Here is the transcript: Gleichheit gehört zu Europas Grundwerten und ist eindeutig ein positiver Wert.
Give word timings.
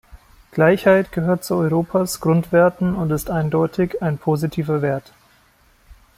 Gleichheit 0.49 1.11
gehört 1.11 1.43
zu 1.43 1.53
Europas 1.57 2.21
Grundwerten 2.21 2.95
und 2.95 3.11
ist 3.11 3.29
eindeutig 3.29 4.01
ein 4.01 4.17
positiver 4.17 4.81
Wert. 4.81 5.13